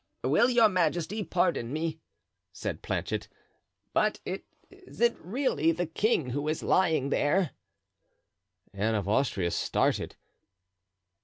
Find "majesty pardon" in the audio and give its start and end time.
0.67-1.71